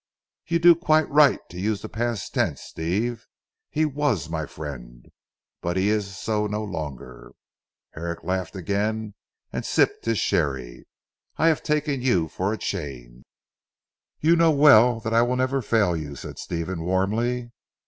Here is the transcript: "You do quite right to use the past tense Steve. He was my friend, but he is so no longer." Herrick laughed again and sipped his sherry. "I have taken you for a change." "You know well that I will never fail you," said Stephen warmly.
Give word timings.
"You 0.47 0.57
do 0.57 0.73
quite 0.73 1.07
right 1.09 1.39
to 1.49 1.59
use 1.59 1.83
the 1.83 1.87
past 1.87 2.33
tense 2.33 2.61
Steve. 2.61 3.27
He 3.69 3.85
was 3.85 4.29
my 4.31 4.47
friend, 4.47 5.11
but 5.61 5.77
he 5.77 5.89
is 5.89 6.17
so 6.17 6.47
no 6.47 6.63
longer." 6.63 7.33
Herrick 7.91 8.23
laughed 8.23 8.55
again 8.55 9.13
and 9.53 9.63
sipped 9.63 10.05
his 10.05 10.17
sherry. 10.17 10.87
"I 11.37 11.49
have 11.49 11.61
taken 11.61 12.01
you 12.01 12.29
for 12.29 12.51
a 12.51 12.57
change." 12.57 13.23
"You 14.19 14.35
know 14.35 14.49
well 14.49 14.99
that 15.01 15.13
I 15.13 15.21
will 15.21 15.35
never 15.35 15.61
fail 15.61 15.95
you," 15.95 16.15
said 16.15 16.39
Stephen 16.39 16.81
warmly. 16.83 17.51